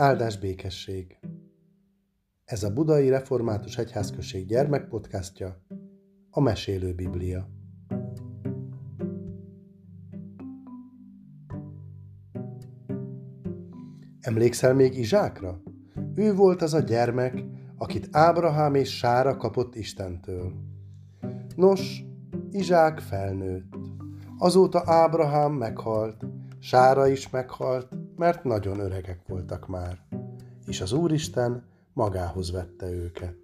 Áldás 0.00 0.38
békesség! 0.38 1.18
Ez 2.44 2.62
a 2.62 2.72
Budai 2.72 3.08
Református 3.08 3.78
Egyházközség 3.78 4.46
gyermekpodcastja, 4.46 5.62
a 6.30 6.40
Mesélő 6.40 6.94
Biblia. 6.94 7.48
Emlékszel 14.20 14.74
még 14.74 14.98
Izsákra? 14.98 15.62
Ő 16.14 16.34
volt 16.34 16.62
az 16.62 16.74
a 16.74 16.80
gyermek, 16.80 17.44
akit 17.76 18.08
Ábrahám 18.12 18.74
és 18.74 18.96
Sára 18.96 19.36
kapott 19.36 19.74
Istentől. 19.74 20.52
Nos, 21.56 22.04
Izsák 22.50 22.98
felnőtt. 22.98 23.76
Azóta 24.38 24.82
Ábrahám 24.84 25.52
meghalt, 25.52 26.26
Sára 26.58 27.06
is 27.06 27.30
meghalt, 27.30 27.96
mert 28.20 28.44
nagyon 28.44 28.78
öregek 28.78 29.20
voltak 29.26 29.68
már, 29.68 29.98
és 30.66 30.80
az 30.80 30.92
Úristen 30.92 31.64
magához 31.92 32.52
vette 32.52 32.90
őket. 32.90 33.36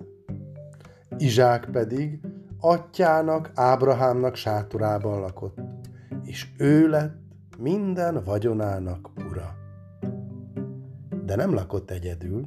Izsák 1.18 1.68
pedig 1.70 2.20
atyának, 2.60 3.50
Ábrahámnak 3.54 4.34
sátorában 4.34 5.20
lakott, 5.20 5.58
és 6.22 6.48
ő 6.58 6.88
lett 6.88 7.16
minden 7.58 8.24
vagyonának 8.24 9.10
ura. 9.30 9.54
De 11.24 11.36
nem 11.36 11.54
lakott 11.54 11.90
egyedül, 11.90 12.46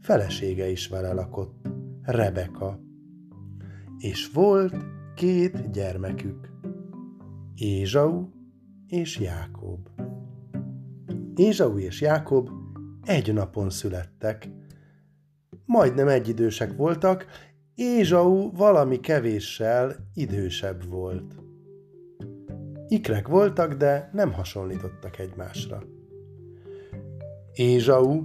felesége 0.00 0.68
is 0.68 0.88
vele 0.88 1.12
lakott, 1.12 1.68
Rebeka. 2.02 2.78
És 3.98 4.30
volt 4.32 4.74
két 5.14 5.70
gyermekük, 5.70 6.48
Ézsau 7.54 8.28
és 8.86 9.18
Jákob. 9.18 9.88
Ézsau 11.40 11.78
és 11.78 12.00
Jákob 12.00 12.50
egy 13.04 13.32
napon 13.32 13.70
születtek. 13.70 14.48
Majdnem 15.64 16.08
egyidősek 16.08 16.76
voltak, 16.76 17.26
Ézsau 17.74 18.50
valami 18.52 19.00
kevéssel 19.00 19.96
idősebb 20.14 20.88
volt. 20.88 21.34
Ikrek 22.88 23.28
voltak, 23.28 23.74
de 23.74 24.10
nem 24.12 24.32
hasonlítottak 24.32 25.18
egymásra. 25.18 25.82
Ézsau 27.52 28.24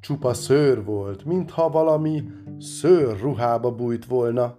csupa 0.00 0.34
szőr 0.34 0.84
volt, 0.84 1.24
mintha 1.24 1.70
valami 1.70 2.22
szőr 2.58 3.20
ruhába 3.20 3.74
bújt 3.74 4.04
volna. 4.04 4.58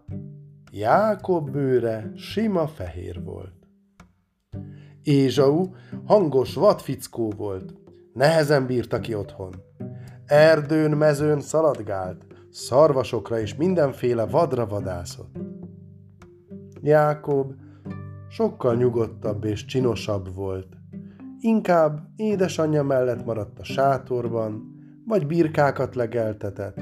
Jákob 0.72 1.52
bőre 1.52 2.12
sima 2.16 2.67
fehér 2.67 3.23
volt. 3.23 3.58
Ézsau 5.09 5.67
hangos 6.05 6.53
vadfickó 6.53 7.33
volt, 7.38 7.73
nehezen 8.13 8.65
bírta 8.65 8.99
ki 8.99 9.15
otthon. 9.15 9.55
Erdőn, 10.25 10.91
mezőn 10.91 11.41
szaladgált, 11.41 12.25
szarvasokra 12.52 13.39
és 13.39 13.55
mindenféle 13.55 14.25
vadra 14.25 14.65
vadászott. 14.65 15.37
Jákob 16.81 17.53
sokkal 18.30 18.75
nyugodtabb 18.75 19.43
és 19.43 19.65
csinosabb 19.65 20.35
volt. 20.35 20.67
Inkább 21.39 21.99
édesanyja 22.15 22.83
mellett 22.83 23.25
maradt 23.25 23.59
a 23.59 23.63
sátorban, 23.63 24.75
vagy 25.05 25.27
birkákat 25.27 25.95
legeltetett. 25.95 26.81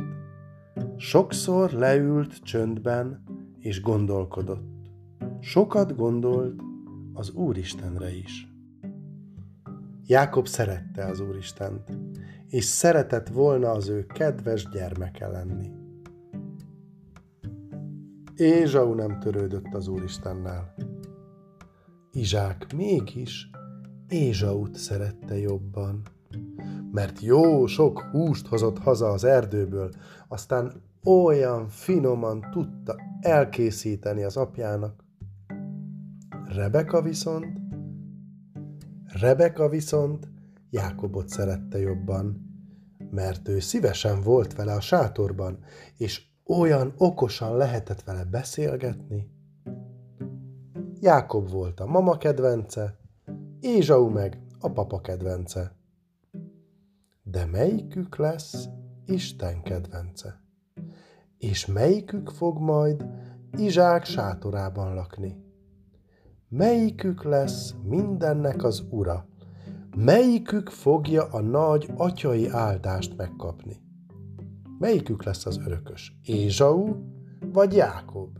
Sokszor 0.98 1.72
leült 1.72 2.38
csöndben 2.44 3.23
és 3.59 3.81
gondolkodott. 3.81 4.67
Sokat 5.39 5.95
gondolt 5.95 6.67
az 7.18 7.32
Úristenre 7.32 8.16
is. 8.16 8.48
Jákob 10.06 10.48
szerette 10.48 11.05
az 11.05 11.20
Úristent, 11.20 11.98
és 12.48 12.64
szeretett 12.64 13.28
volna 13.28 13.70
az 13.70 13.88
ő 13.88 14.05
kedves 14.05 14.70
gyermeke 14.70 15.28
lenni. 15.28 15.72
Ézsau 18.36 18.94
nem 18.94 19.20
törődött 19.20 19.73
az 19.73 19.88
Úristennel. 19.88 20.73
Izsák 22.11 22.73
mégis 22.76 23.49
Ézsaut 24.08 24.76
szerette 24.76 25.38
jobban, 25.38 26.02
mert 26.92 27.22
jó 27.22 27.66
sok 27.66 28.02
húst 28.11 28.48
hozott 28.48 28.78
haza 28.78 29.10
az 29.10 29.23
erdőből, 29.23 29.92
aztán 30.28 30.72
olyan 31.04 31.67
finoman 31.67 32.45
tudta 32.52 32.95
elkészíteni 33.22 34.23
az 34.23 34.38
apjának. 34.38 35.07
Rebeka 36.48 37.02
viszont 37.02 37.60
Rebeka 39.06 39.70
viszont 39.70 40.28
Jákobot 40.70 41.30
szerette 41.30 41.80
jobban, 41.80 42.52
mert 43.12 43.48
ő 43.48 43.60
szívesen 43.60 44.22
volt 44.22 44.56
vele 44.56 44.74
a 44.74 44.80
sátorban, 44.80 45.60
és 45.98 46.26
olyan 46.46 46.94
okosan 46.98 47.58
lehetett 47.58 48.04
vele 48.04 48.24
beszélgetni. 48.24 49.32
Jákob 51.00 51.50
volt 51.50 51.80
a 51.80 51.86
mama 51.86 52.18
kedvence, 52.18 53.00
Ézsau 53.60 54.10
meg 54.10 54.42
a 54.60 54.72
papa 54.72 55.02
kedvence. 55.02 55.76
De 57.24 57.46
melyikük 57.46 58.18
lesz 58.18 58.68
Isten 59.06 59.62
kedvence? 59.62 60.42
És 61.38 61.66
melyikük 61.66 62.30
fog 62.30 62.60
majd 62.60 63.06
Izsák 63.58 64.06
sátorában 64.06 64.94
lakni? 64.94 65.46
Melyikük 66.50 67.24
lesz 67.24 67.76
mindennek 67.84 68.64
az 68.64 68.84
ura? 68.90 69.28
Melyikük 69.96 70.70
fogja 70.70 71.24
a 71.24 71.42
nagy 71.42 71.90
atyai 71.96 72.50
áldást 72.50 73.18
megkapni? 73.18 73.82
Melyikük 74.80 75.24
lesz 75.24 75.46
az 75.46 75.58
örökös? 75.58 76.20
Ézsau 76.24 76.96
vagy 77.52 77.74
Jákob? 77.74 78.38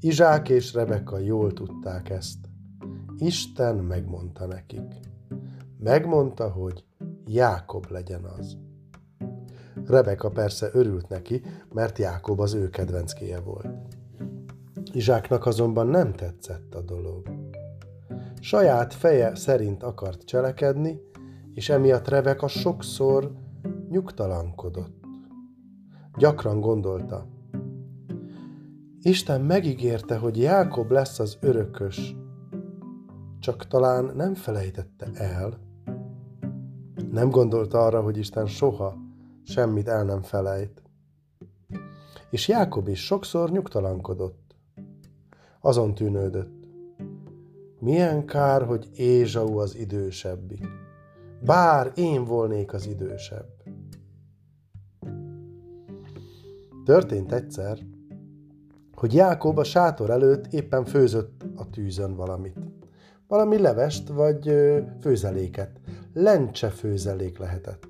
Izsák 0.00 0.48
és 0.48 0.74
Rebeka 0.74 1.18
jól 1.18 1.52
tudták 1.52 2.10
ezt. 2.10 2.38
Isten 3.18 3.76
megmondta 3.76 4.46
nekik. 4.46 5.00
Megmondta, 5.78 6.50
hogy 6.50 6.84
Jákob 7.26 7.90
legyen 7.90 8.24
az. 8.24 8.56
Rebeka 9.86 10.30
persze 10.30 10.68
örült 10.72 11.08
neki, 11.08 11.42
mert 11.72 11.98
Jákob 11.98 12.40
az 12.40 12.54
ő 12.54 12.70
kedvenckéje 12.70 13.40
volt. 13.40 14.00
Izsáknak 14.92 15.46
azonban 15.46 15.86
nem 15.86 16.12
tetszett 16.12 16.74
a 16.74 16.80
dolog. 16.80 17.30
Saját 18.40 18.94
feje 18.94 19.34
szerint 19.34 19.82
akart 19.82 20.24
cselekedni, 20.24 21.00
és 21.54 21.68
emiatt 21.68 22.08
Rebeka 22.08 22.48
sokszor 22.48 23.32
nyugtalankodott. 23.88 25.04
Gyakran 26.16 26.60
gondolta, 26.60 27.26
Isten 29.04 29.40
megígérte, 29.40 30.16
hogy 30.16 30.38
Jákob 30.38 30.90
lesz 30.90 31.18
az 31.18 31.38
örökös, 31.40 32.16
csak 33.38 33.66
talán 33.66 34.12
nem 34.16 34.34
felejtette 34.34 35.10
el. 35.14 35.58
Nem 37.10 37.30
gondolta 37.30 37.84
arra, 37.84 38.02
hogy 38.02 38.18
Isten 38.18 38.46
soha 38.46 38.96
semmit 39.44 39.88
el 39.88 40.04
nem 40.04 40.22
felejt. 40.22 40.82
És 42.30 42.48
Jákob 42.48 42.88
is 42.88 43.04
sokszor 43.04 43.50
nyugtalankodott 43.50 44.41
azon 45.64 45.94
tűnődött. 45.94 46.68
Milyen 47.78 48.26
kár, 48.26 48.62
hogy 48.62 48.88
Ézsau 48.94 49.58
az 49.58 49.76
idősebbik. 49.76 50.66
Bár 51.44 51.92
én 51.94 52.24
volnék 52.24 52.72
az 52.72 52.86
idősebb. 52.86 53.46
Történt 56.84 57.32
egyszer, 57.32 57.78
hogy 58.94 59.14
Jákob 59.14 59.58
a 59.58 59.64
sátor 59.64 60.10
előtt 60.10 60.52
éppen 60.52 60.84
főzött 60.84 61.44
a 61.56 61.70
tűzön 61.70 62.14
valamit. 62.14 62.58
Valami 63.28 63.58
levest 63.58 64.08
vagy 64.08 64.54
főzeléket. 65.00 65.80
Lencse 66.12 66.68
főzelék 66.68 67.38
lehetett. 67.38 67.88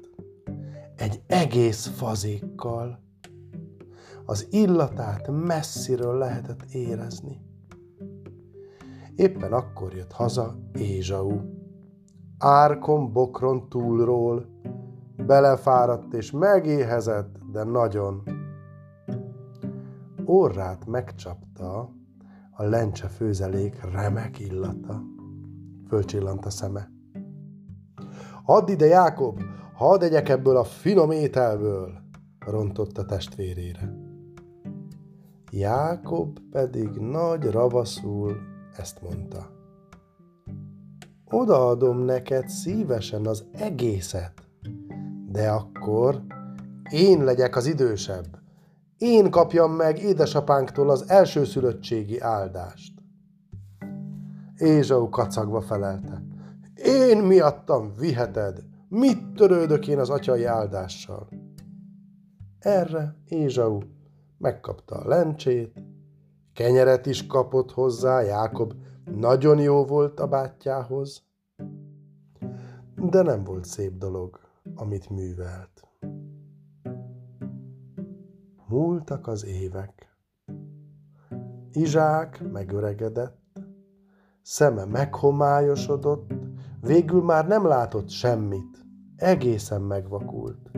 Egy 0.97 1.21
egész 1.27 1.87
fazékkal. 1.87 3.01
Az 4.25 4.47
illatát 4.51 5.29
messziről 5.31 6.19
lehetett 6.19 6.63
érezni. 6.73 7.41
Éppen 9.17 9.53
akkor 9.53 9.95
jött 9.95 10.13
haza 10.13 10.59
Ézsau. 10.73 11.41
Árkon 12.39 13.13
bokron 13.13 13.69
túlról, 13.69 14.47
belefáradt 15.17 16.13
és 16.13 16.31
megéhezett, 16.31 17.39
de 17.53 17.65
nagyon. 17.65 18.23
Orrát 20.25 20.87
megcsapta 20.87 21.91
a 22.51 22.63
lencse 22.63 23.09
főzelék 23.09 23.91
remek 23.93 24.39
illata. 24.39 25.03
Fölcsillant 25.89 26.47
a 26.47 26.51
szeme. 26.51 26.91
Add 28.45 28.71
ide, 28.71 28.87
Jákob, 28.87 29.41
hadd 29.75 30.03
egyek 30.03 30.29
ebből 30.29 30.57
a 30.57 30.65
finom 30.65 31.11
ételből, 31.11 31.93
rontott 32.47 33.07
testvérére. 33.07 33.97
Jákob 35.51 36.39
pedig 36.51 36.89
nagy 36.89 37.45
ravaszul 37.45 38.37
ezt 38.77 39.03
mondta. 39.03 39.51
Odaadom 41.25 41.99
neked 41.99 42.49
szívesen 42.49 43.27
az 43.27 43.45
egészet. 43.53 44.33
De 45.29 45.51
akkor 45.51 46.23
én 46.91 47.25
legyek 47.25 47.57
az 47.57 47.67
idősebb. 47.67 48.39
Én 48.99 49.31
kapjam 49.31 49.73
meg 49.73 49.99
édesapánktól 49.99 50.91
az 50.91 51.11
elsőszülöttségi 51.11 52.21
áldást. 52.21 52.93
Ézsau 54.57 55.09
kacagva 55.09 55.61
felelte. 55.61 56.23
Én 56.85 57.19
miattam 57.19 57.93
viheted, 57.99 58.65
mit 58.89 59.35
törődök 59.35 59.89
én 59.89 59.99
az 59.99 60.11
atyai 60.11 60.45
áldással? 60.45 61.29
Erre 62.59 63.17
Ézsau 63.25 63.79
megkapta 64.39 64.95
a 64.95 65.09
lencsét, 65.09 65.83
kenyeret 66.55 67.07
is 67.07 67.27
kapott 67.27 67.73
hozzá, 67.73 68.21
Jákob 68.21 68.73
nagyon 69.05 69.59
jó 69.59 69.85
volt 69.85 70.21
a 70.21 70.27
bátyjához, 70.27 71.23
de 72.97 73.23
nem 73.23 73.45
volt 73.45 73.65
szép 73.65 73.97
dolog, 73.99 74.41
amit 74.75 75.11
művelt. 75.11 75.89
Múltak 78.69 79.27
az 79.27 79.45
évek. 79.47 80.17
Izsák 81.73 82.43
megöregedett, 82.53 83.61
szeme 84.43 84.85
meghomályosodott, 84.85 86.33
végül 86.81 87.23
már 87.23 87.47
nem 87.47 87.67
látott 87.67 88.09
semmit, 88.09 88.85
egészen 89.17 89.83
megvakult. 89.83 90.71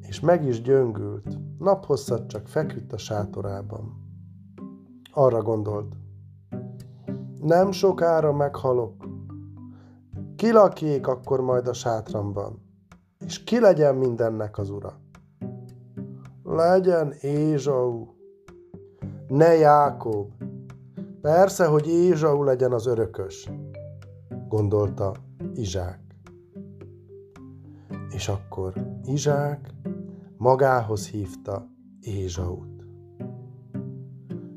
És 0.00 0.20
meg 0.20 0.44
is 0.44 0.62
gyöngült, 0.62 1.38
naphosszat 1.58 2.26
csak 2.26 2.48
feküdt 2.48 2.92
a 2.92 2.98
sátorában. 2.98 4.04
Arra 5.12 5.42
gondolt, 5.42 5.96
nem 7.40 7.70
sokára 7.70 8.32
meghalok, 8.32 9.04
ki 10.36 10.52
lakjék 10.52 11.06
akkor 11.06 11.40
majd 11.40 11.68
a 11.68 11.72
sátramban, 11.72 12.62
és 13.18 13.44
ki 13.44 13.60
legyen 13.60 13.94
mindennek 13.94 14.58
az 14.58 14.70
ura? 14.70 14.98
Legyen 16.42 17.12
Ézsau, 17.20 18.06
ne 19.28 19.54
Jákob. 19.54 20.32
Persze, 21.20 21.66
hogy 21.66 21.88
Ézsau 21.88 22.42
legyen 22.42 22.72
az 22.72 22.86
örökös, 22.86 23.50
gondolta 24.48 25.12
Izsák. 25.54 26.00
És 28.10 28.28
akkor 28.28 28.72
Izsák 29.04 29.74
magához 30.36 31.08
hívta 31.08 31.66
Ézsaut. 32.00 32.84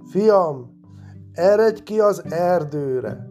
Fiam, 0.09 0.79
eredj 1.33 1.83
ki 1.83 1.99
az 1.99 2.31
erdőre, 2.31 3.27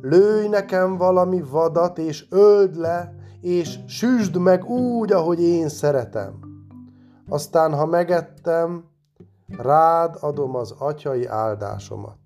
lőj 0.00 0.48
nekem 0.48 0.96
valami 0.96 1.42
vadat, 1.50 1.98
és 1.98 2.26
öld 2.30 2.76
le, 2.76 3.14
és 3.40 3.78
süsd 3.86 4.36
meg 4.36 4.64
úgy, 4.64 5.12
ahogy 5.12 5.40
én 5.40 5.68
szeretem. 5.68 6.38
Aztán, 7.28 7.74
ha 7.74 7.86
megettem, 7.86 8.84
rád 9.56 10.16
adom 10.20 10.56
az 10.56 10.74
atyai 10.78 11.26
áldásomat. 11.26 12.18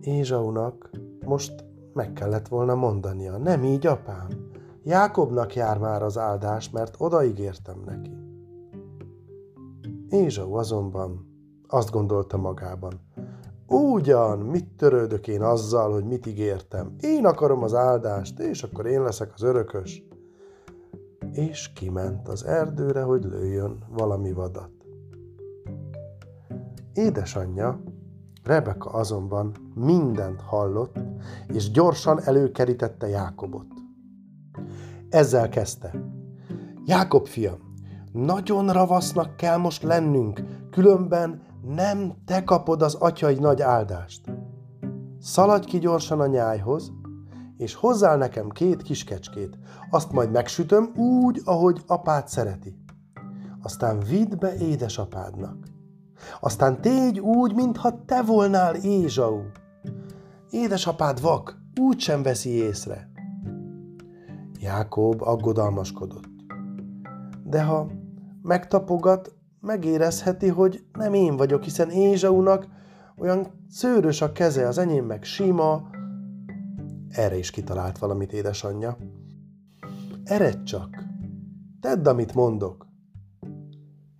Ézsaunak 0.00 0.90
most 1.24 1.64
meg 1.92 2.12
kellett 2.12 2.48
volna 2.48 2.74
mondania, 2.74 3.36
nem 3.36 3.64
így, 3.64 3.86
apám. 3.86 4.39
Jákobnak 4.82 5.54
jár 5.54 5.78
már 5.78 6.02
az 6.02 6.18
áldás, 6.18 6.70
mert 6.70 6.94
odaígértem 6.98 7.82
neki. 7.84 8.16
Ézsau 10.08 10.54
azonban 10.54 11.28
azt 11.66 11.90
gondolta 11.90 12.36
magában, 12.36 13.00
Ugyan, 13.72 14.38
mit 14.38 14.68
törődök 14.76 15.28
én 15.28 15.42
azzal, 15.42 15.92
hogy 15.92 16.04
mit 16.04 16.26
ígértem? 16.26 16.94
Én 17.00 17.26
akarom 17.26 17.62
az 17.62 17.74
áldást, 17.74 18.38
és 18.38 18.62
akkor 18.62 18.86
én 18.86 19.02
leszek 19.02 19.32
az 19.34 19.42
örökös. 19.42 20.04
És 21.32 21.72
kiment 21.72 22.28
az 22.28 22.44
erdőre, 22.44 23.02
hogy 23.02 23.24
lőjön 23.24 23.84
valami 23.88 24.32
vadat. 24.32 24.70
Édesanyja, 26.94 27.82
Rebeka 28.44 28.90
azonban 28.90 29.54
mindent 29.74 30.40
hallott, 30.40 30.98
és 31.46 31.70
gyorsan 31.70 32.20
előkerítette 32.22 33.08
Jákobot. 33.08 33.79
Ezzel 35.10 35.48
kezdte. 35.48 35.92
Jákob 36.84 37.26
fiam, 37.26 37.58
nagyon 38.12 38.72
ravasznak 38.72 39.36
kell 39.36 39.56
most 39.56 39.82
lennünk, 39.82 40.42
különben 40.70 41.42
nem 41.62 42.12
te 42.24 42.44
kapod 42.44 42.82
az 42.82 42.94
atyai 42.94 43.34
nagy 43.34 43.62
áldást. 43.62 44.20
Szaladj 45.20 45.66
ki 45.66 45.78
gyorsan 45.78 46.20
a 46.20 46.26
nyájhoz, 46.26 46.92
és 47.56 47.74
hozzál 47.74 48.16
nekem 48.16 48.48
két 48.48 48.82
kiskecskét, 48.82 49.58
azt 49.90 50.12
majd 50.12 50.30
megsütöm 50.30 50.92
úgy, 50.96 51.40
ahogy 51.44 51.82
apád 51.86 52.28
szereti. 52.28 52.78
Aztán 53.62 53.98
vidd 53.98 54.38
be 54.38 54.54
édesapádnak. 54.56 55.56
Aztán 56.40 56.80
tégy 56.80 57.20
úgy, 57.20 57.54
mintha 57.54 58.04
te 58.04 58.22
volnál 58.22 58.74
Ézsau. 58.74 59.40
Édesapád 60.50 61.20
vak, 61.20 61.58
úgy 61.80 62.00
sem 62.00 62.22
veszi 62.22 62.50
észre. 62.50 63.09
Jákob 64.60 65.22
aggodalmaskodott. 65.22 66.28
De 67.44 67.62
ha 67.62 67.90
megtapogat, 68.42 69.34
megérezheti, 69.60 70.48
hogy 70.48 70.84
nem 70.92 71.14
én 71.14 71.36
vagyok, 71.36 71.62
hiszen 71.62 71.90
Ézsaunak 71.90 72.66
olyan 73.18 73.46
szőrös 73.68 74.22
a 74.22 74.32
keze, 74.32 74.66
az 74.66 74.78
enyém 74.78 75.04
meg 75.04 75.24
sima. 75.24 75.90
Erre 77.08 77.36
is 77.36 77.50
kitalált 77.50 77.98
valamit 77.98 78.32
édesanyja. 78.32 78.96
Eredj 80.24 80.62
csak! 80.62 81.04
Tedd, 81.80 82.08
amit 82.08 82.34
mondok! 82.34 82.86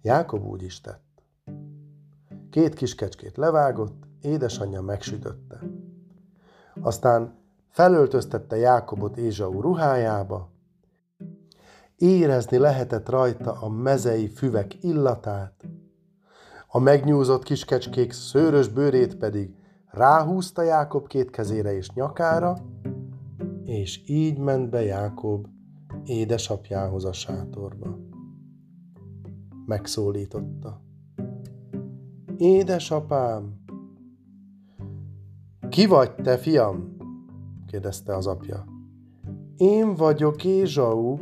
Jákob 0.03 0.47
úgy 0.47 0.63
is 0.63 0.81
tett. 0.81 1.23
Két 2.51 2.75
kiskecskét 2.75 3.37
levágott, 3.37 4.05
édesanyja 4.21 4.81
megsütötte. 4.81 5.61
Aztán 6.81 7.40
felöltöztette 7.71 8.57
Jákobot 8.57 9.17
Ézsau 9.17 9.61
ruhájába, 9.61 10.51
Érezni 11.97 12.59
lehetett 12.59 13.09
rajta 13.09 13.53
a 13.53 13.69
mezei 13.69 14.29
füvek 14.29 14.83
illatát, 14.83 15.69
a 16.67 16.79
megnyúzott 16.79 17.43
kiskecskék 17.43 18.13
szőrös 18.13 18.69
bőrét 18.69 19.17
pedig 19.17 19.55
ráhúzta 19.87 20.63
Jákob 20.63 21.07
két 21.07 21.31
kezére 21.31 21.77
és 21.77 21.91
nyakára, 21.91 22.57
és 23.65 24.03
így 24.07 24.39
ment 24.39 24.71
be 24.71 24.83
Jákob 24.83 25.47
édesapjához 26.05 27.05
a 27.05 27.13
sátorba. 27.13 27.99
Megszólította. 29.67 30.81
Édesapám! 32.37 33.61
Ki 35.69 35.87
vagy 35.87 36.15
te, 36.15 36.37
fiam? 36.37 37.00
Kérdezte 37.71 38.17
az 38.17 38.27
apja. 38.27 38.65
Én 39.57 39.95
vagyok 39.95 40.45
Ézsau, 40.45 41.19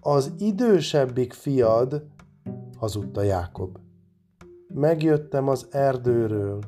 az 0.00 0.32
idősebbik 0.38 1.32
fiad, 1.32 2.06
hazudta 2.76 3.22
Jákob. 3.22 3.78
Megjöttem 4.68 5.48
az 5.48 5.66
erdőről. 5.70 6.58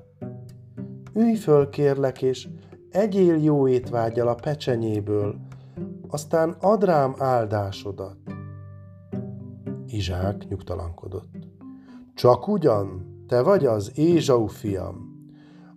Ülj 1.14 1.34
föl, 1.34 1.68
kérlek, 1.68 2.22
és 2.22 2.48
egyél 2.90 3.36
jó 3.36 3.68
étvágyal 3.68 4.28
a 4.28 4.34
pecsenyéből, 4.34 5.36
aztán 6.08 6.56
add 6.60 6.84
rám 6.84 7.14
áldásodat. 7.18 8.16
Izsák 9.86 10.48
nyugtalankodott. 10.48 11.34
Csak 12.14 12.48
ugyan, 12.48 13.14
te 13.26 13.42
vagy 13.42 13.64
az 13.66 13.98
Ézsau 13.98 14.46
fiam. 14.46 15.14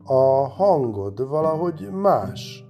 A 0.03 0.47
hangod 0.47 1.27
valahogy 1.27 1.89
más. 1.91 2.68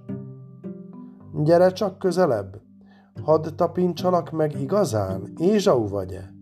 Gyere 1.34 1.72
csak 1.72 1.98
közelebb, 1.98 2.60
Hadd 3.22 3.46
tapincsalak 3.56 4.30
meg 4.30 4.60
igazán, 4.60 5.32
Ézsau 5.36 5.88
vagy-e? 5.88 6.34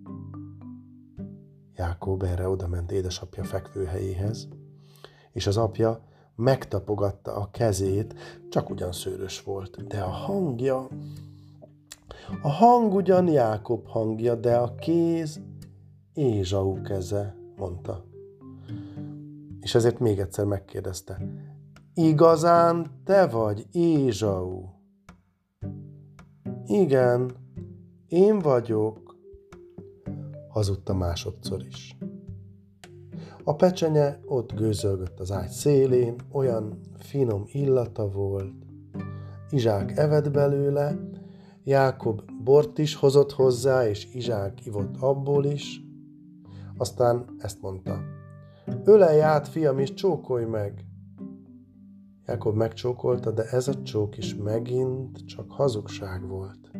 Jákob 1.76 2.22
erre 2.22 2.48
odament 2.48 2.92
édesapja 2.92 3.44
fekvőhelyéhez, 3.44 4.48
és 5.32 5.46
az 5.46 5.56
apja 5.56 6.00
megtapogatta 6.34 7.34
a 7.34 7.50
kezét, 7.50 8.14
csak 8.48 8.70
ugyan 8.70 8.92
szőrös 8.92 9.42
volt, 9.42 9.86
de 9.86 10.00
a 10.00 10.08
hangja... 10.08 10.88
A 12.42 12.48
hang 12.48 12.94
ugyan 12.94 13.28
Jákob 13.28 13.86
hangja, 13.86 14.34
de 14.34 14.56
a 14.56 14.74
kéz 14.74 15.40
Ézsau 16.12 16.82
keze, 16.82 17.36
mondta. 17.56 18.04
És 19.60 19.74
ezért 19.74 19.98
még 19.98 20.18
egyszer 20.18 20.44
megkérdezte. 20.44 21.20
Igazán 21.94 22.86
te 23.04 23.26
vagy 23.26 23.66
Ézsau? 23.72 24.77
Igen, 26.70 27.30
én 28.08 28.38
vagyok, 28.38 29.16
hazudta 30.48 30.94
másodszor 30.94 31.62
is. 31.66 31.96
A 33.44 33.56
pecsenye 33.56 34.20
ott 34.26 34.54
gőzölgött 34.54 35.20
az 35.20 35.32
ágy 35.32 35.48
szélén, 35.48 36.14
olyan 36.32 36.80
finom 36.98 37.44
illata 37.46 38.10
volt. 38.10 38.52
Izsák 39.50 39.96
evett 39.96 40.30
belőle, 40.30 40.98
Jákob 41.64 42.22
bort 42.44 42.78
is 42.78 42.94
hozott 42.94 43.32
hozzá, 43.32 43.88
és 43.88 44.14
Izsák 44.14 44.66
ivott 44.66 44.96
abból 45.00 45.44
is. 45.44 45.80
Aztán 46.76 47.24
ezt 47.38 47.60
mondta, 47.60 48.00
ölelj 48.84 49.20
át, 49.20 49.48
fiam, 49.48 49.78
és 49.78 49.94
csókolj 49.94 50.44
meg. 50.44 50.87
Jákob 52.28 52.56
megcsókolta, 52.56 53.30
de 53.30 53.44
ez 53.44 53.68
a 53.68 53.82
csók 53.82 54.16
is 54.16 54.34
megint 54.34 55.26
csak 55.26 55.50
hazugság 55.50 56.28
volt. 56.28 56.70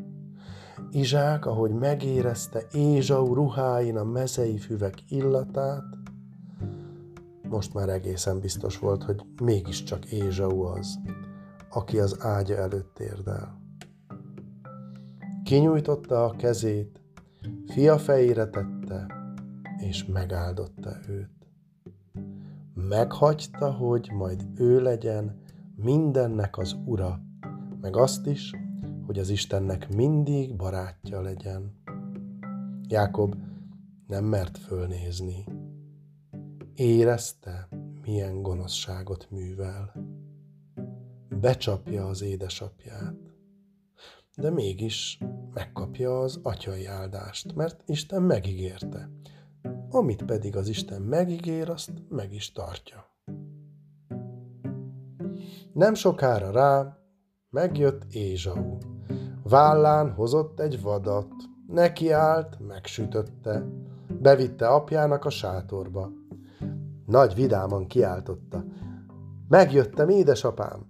Izsák, 0.90 1.46
ahogy 1.46 1.70
megérezte 1.70 2.62
Ézsau 2.72 3.34
ruháin 3.34 3.96
a 3.96 4.04
mezei 4.04 4.58
füvek 4.58 5.10
illatát, 5.10 5.84
most 7.42 7.74
már 7.74 7.88
egészen 7.88 8.40
biztos 8.40 8.78
volt, 8.78 9.02
hogy 9.02 9.22
mégiscsak 9.42 10.04
Ézsau 10.04 10.60
az, 10.62 10.98
aki 11.70 11.98
az 11.98 12.16
ágya 12.20 12.56
előtt 12.56 12.94
térdel. 12.94 13.60
Kinyújtotta 15.44 16.24
a 16.24 16.36
kezét, 16.36 17.00
fia 17.66 17.98
fejére 17.98 18.46
tette, 18.46 19.06
és 19.78 20.04
megáldotta 20.04 20.90
őt. 21.08 21.37
Meghagyta, 22.88 23.72
hogy 23.72 24.10
majd 24.12 24.46
ő 24.54 24.82
legyen 24.82 25.40
mindennek 25.76 26.58
az 26.58 26.76
ura, 26.84 27.20
meg 27.80 27.96
azt 27.96 28.26
is, 28.26 28.54
hogy 29.06 29.18
az 29.18 29.28
Istennek 29.28 29.88
mindig 29.94 30.56
barátja 30.56 31.20
legyen. 31.20 31.74
Jákob 32.88 33.34
nem 34.06 34.24
mert 34.24 34.58
fölnézni. 34.58 35.44
Érezte, 36.74 37.68
milyen 38.02 38.42
gonoszságot 38.42 39.30
művel. 39.30 39.92
Becsapja 41.28 42.06
az 42.06 42.22
édesapját, 42.22 43.16
de 44.36 44.50
mégis 44.50 45.18
megkapja 45.54 46.20
az 46.20 46.40
atyai 46.42 46.86
áldást, 46.86 47.54
mert 47.54 47.82
Isten 47.86 48.22
megígérte. 48.22 49.10
Amit 49.90 50.24
pedig 50.24 50.56
az 50.56 50.68
Isten 50.68 51.02
megígér, 51.02 51.70
azt 51.70 51.90
meg 52.08 52.34
is 52.34 52.52
tartja. 52.52 53.04
Nem 55.72 55.94
sokára 55.94 56.50
rá 56.50 56.98
megjött 57.50 58.04
Ézsau. 58.10 58.78
Vállán 59.42 60.12
hozott 60.12 60.60
egy 60.60 60.82
vadat, 60.82 61.32
neki 61.66 62.10
állt, 62.10 62.58
megsütötte, 62.66 63.66
bevitte 64.20 64.68
apjának 64.68 65.24
a 65.24 65.30
sátorba. 65.30 66.12
Nagy 67.06 67.34
vidáman 67.34 67.86
kiáltotta. 67.86 68.64
Megjöttem, 69.48 70.08
édesapám! 70.08 70.86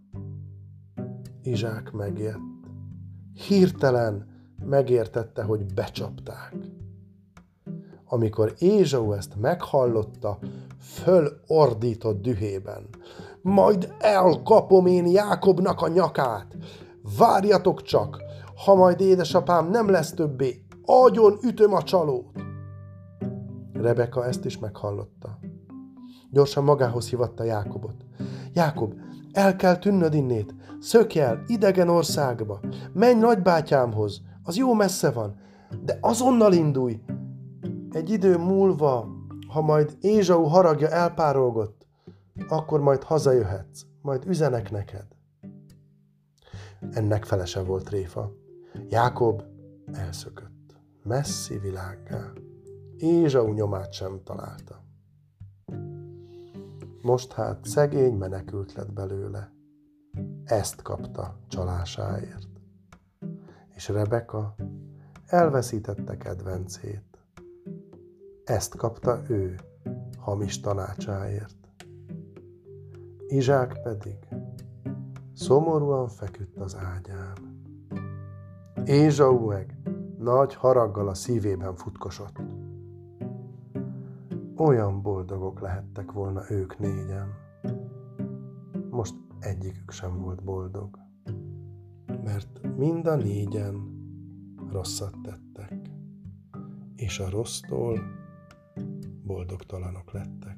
Izsák 1.43 1.93
megjött. 1.93 2.41
Hirtelen 3.49 4.27
megértette, 4.65 5.43
hogy 5.43 5.75
becsapták. 5.75 6.55
Amikor 8.09 8.55
Ézsau 8.59 9.13
ezt 9.13 9.37
meghallotta, 9.41 10.39
fölordított 10.81 12.23
dühében. 12.23 12.89
Majd 13.43 13.93
elkapom 13.99 14.87
én 14.87 15.07
Jákobnak 15.07 15.81
a 15.81 15.89
nyakát! 15.89 16.57
Várjatok 17.19 17.83
csak, 17.83 18.23
ha 18.65 18.75
majd 18.75 19.01
édesapám 19.01 19.71
nem 19.71 19.91
lesz 19.91 20.13
többé, 20.13 20.65
agyon 20.85 21.39
ütöm 21.43 21.75
a 21.75 21.83
csalót! 21.83 22.43
Rebeka 23.73 24.27
ezt 24.27 24.45
is 24.45 24.59
meghallotta. 24.59 25.39
Gyorsan 26.31 26.65
magához 26.65 27.09
hívatta 27.09 27.45
Jákobot. 27.45 27.95
Jákob, 28.53 28.95
el 29.33 29.57
kell 29.57 29.77
tűnnöd 29.77 30.15
innét, 30.15 30.55
szökj 30.81 31.21
el 31.21 31.43
idegen 31.47 31.89
országba, 31.89 32.61
menj 32.93 33.21
nagybátyámhoz, 33.21 34.23
az 34.43 34.57
jó 34.57 34.75
messze 34.75 35.11
van, 35.11 35.37
de 35.85 35.99
azonnal 36.01 36.53
indulj. 36.53 37.01
Egy 37.99 38.11
idő 38.11 38.37
múlva, 38.37 39.09
ha 39.49 39.61
majd 39.61 39.97
Ézsau 40.01 40.45
haragja 40.45 40.89
elpárolgott, 40.89 41.87
akkor 42.49 42.81
majd 42.81 43.03
hazajöhetsz, 43.03 43.83
majd 44.03 44.25
üzenek 44.27 44.71
neked. 44.71 45.07
Ennek 46.91 47.25
felese 47.25 47.63
volt 47.63 47.89
Réfa. 47.89 48.33
Jákob 48.89 49.43
elszökött, 49.93 50.77
messzi 51.03 51.59
világgá. 51.59 52.33
Ézsau 52.97 53.53
nyomát 53.53 53.93
sem 53.93 54.21
találta. 54.25 54.83
Most 57.03 57.33
hát 57.33 57.65
szegény 57.65 58.15
menekült 58.15 58.73
lett 58.73 58.93
belőle. 58.93 59.53
Ezt 60.45 60.83
kapta 60.83 61.39
csalásáért. 61.49 62.49
És 63.75 63.89
Rebeka 63.89 64.55
elveszítette 65.27 66.17
kedvencét. 66.17 67.08
Ezt 68.49 68.77
kapta 68.77 69.21
ő 69.29 69.55
hamis 70.19 70.61
tanácsáért. 70.61 71.57
Izsák 73.27 73.83
pedig 73.83 74.19
szomorúan 75.33 76.09
feküdt 76.09 76.57
az 76.57 76.77
ágyán. 76.77 77.63
Ézsau 78.85 79.47
meg 79.47 79.77
nagy 80.19 80.55
haraggal 80.55 81.09
a 81.09 81.15
szívében 81.15 81.75
futkosott. 81.75 82.41
Olyan 84.57 85.03
boldogok 85.03 85.61
lehettek 85.61 86.13
volna 86.13 86.51
ők 86.51 86.79
négyen. 86.79 87.29
Most 88.91 89.15
egyikük 89.41 89.91
sem 89.91 90.21
volt 90.21 90.45
boldog, 90.45 90.99
mert 92.25 92.77
mind 92.77 93.07
a 93.07 93.17
négyen 93.17 93.97
rosszat 94.71 95.15
tettek, 95.23 95.81
és 96.97 97.19
a 97.19 97.31
rossztól 97.31 98.18
boldogtalanok 99.29 100.13
lettek. 100.13 100.58